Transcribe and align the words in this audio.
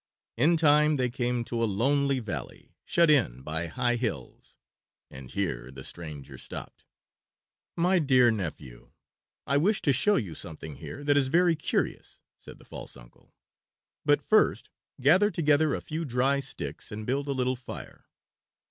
In 0.35 0.57
time 0.57 0.95
they 0.95 1.11
came 1.11 1.43
to 1.45 1.63
a 1.63 1.69
lonely 1.69 2.17
valley 2.17 2.73
shut 2.85 3.11
in 3.11 3.43
by 3.43 3.67
high 3.67 3.97
hills, 3.97 4.57
and 5.11 5.29
here 5.29 5.69
the 5.69 5.83
stranger 5.83 6.39
stopped. 6.39 6.85
"My 7.77 7.99
dear 7.99 8.31
nephew, 8.31 8.93
I 9.45 9.57
wish 9.57 9.79
to 9.83 9.93
show 9.93 10.15
you 10.15 10.33
something 10.33 10.77
here 10.77 11.03
that 11.03 11.17
is 11.17 11.27
very 11.27 11.55
curious," 11.55 12.19
said 12.39 12.57
the 12.57 12.65
false 12.65 12.97
uncle. 12.97 13.35
"But 14.03 14.23
first 14.23 14.71
gather 14.99 15.29
together 15.29 15.75
a 15.75 15.81
few 15.81 16.03
dry 16.03 16.39
sticks 16.39 16.91
and 16.91 17.05
build 17.05 17.27
a 17.27 17.31
little 17.33 17.55
fire." 17.55 18.07